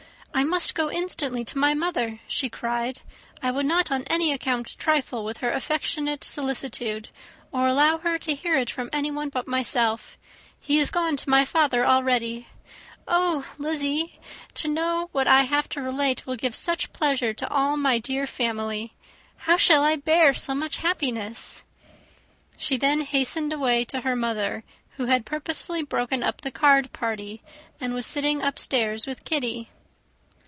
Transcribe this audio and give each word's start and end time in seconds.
"I 0.33 0.43
must 0.45 0.73
go 0.75 0.89
instantly 0.89 1.43
to 1.45 1.57
my 1.57 1.73
mother," 1.75 2.19
she 2.25 2.49
cried. 2.49 3.01
"I 3.43 3.51
would 3.51 3.65
not 3.65 3.91
on 3.91 4.05
any 4.05 4.31
account 4.31 4.75
trifle 4.79 5.23
with 5.25 5.37
her 5.39 5.51
affectionate 5.51 6.23
solicitude, 6.23 7.09
or 7.51 7.67
allow 7.67 7.97
her 7.99 8.17
to 8.19 8.33
hear 8.33 8.57
it 8.57 8.69
from 8.71 8.89
anyone 8.93 9.27
but 9.29 9.45
myself. 9.47 10.17
He 10.57 10.79
is 10.79 10.89
gone 10.89 11.15
to 11.17 11.29
my 11.29 11.43
father 11.45 11.85
already. 11.85 12.47
Oh, 13.09 13.45
Lizzy, 13.59 14.19
to 14.55 14.67
know 14.69 15.01
that 15.01 15.09
what 15.11 15.27
I 15.27 15.41
have 15.43 15.67
to 15.69 15.81
relate 15.81 16.25
will 16.25 16.37
give 16.37 16.55
such 16.55 16.93
pleasure 16.93 17.33
to 17.35 17.47
all 17.53 17.75
my 17.77 17.99
dear 17.99 18.25
family! 18.25 18.93
how 19.35 19.57
shall 19.57 19.83
I 19.83 19.97
bear 19.97 20.33
so 20.33 20.55
much 20.55 20.77
happiness?" 20.77 21.65
She 22.57 22.77
then 22.77 23.01
hastened 23.01 23.51
away 23.53 23.83
to 23.85 24.01
her 24.01 24.15
mother, 24.15 24.63
who 24.91 25.05
had 25.07 25.25
purposely 25.25 25.83
broken 25.83 26.23
up 26.23 26.39
the 26.41 26.51
card 26.51 26.91
party, 26.93 27.43
and 27.81 27.93
was 27.93 28.05
sitting 28.07 28.41
upstairs 28.41 29.05
with 29.05 29.25
Kitty. 29.25 29.67